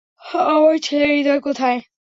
আমার 0.47 0.75
ছেলের 0.79 1.09
হৃদয় 1.09 1.39
কোথায়? 1.39 1.79